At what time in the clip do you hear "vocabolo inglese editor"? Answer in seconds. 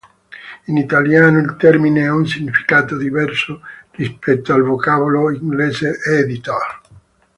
4.63-6.81